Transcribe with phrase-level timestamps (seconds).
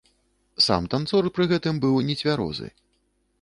[0.67, 2.67] Сам танцор пры гэтым быў нецвярозы.